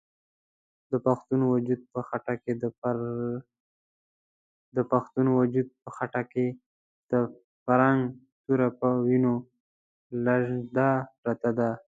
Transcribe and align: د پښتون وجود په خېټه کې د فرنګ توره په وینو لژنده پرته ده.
د 0.91 0.93
پښتون 1.05 1.41
وجود 5.37 5.71
په 5.83 5.95
خېټه 5.97 6.23
کې 6.31 6.43
د 7.11 7.13
فرنګ 7.65 8.01
توره 8.43 8.69
په 8.79 8.87
وینو 9.05 9.33
لژنده 10.25 10.89
پرته 11.21 11.49
ده. 11.59 11.69